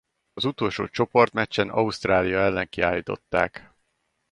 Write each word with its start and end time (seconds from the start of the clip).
Az 0.33 0.45
utolsó 0.45 0.87
csoportmeccsen 0.87 1.69
Ausztrália 1.69 2.39
ellen 2.39 2.69
kiállították. 2.69 3.71